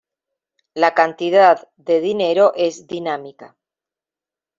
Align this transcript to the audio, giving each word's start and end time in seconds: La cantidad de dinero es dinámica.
La 0.73 0.95
cantidad 0.95 1.69
de 1.77 2.01
dinero 2.01 2.53
es 2.55 2.87
dinámica. 2.87 3.55